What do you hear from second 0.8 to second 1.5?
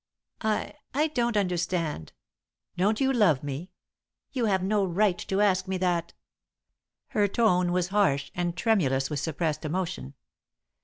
I don't